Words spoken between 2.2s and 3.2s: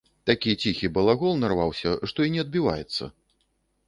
і не адбіваецца.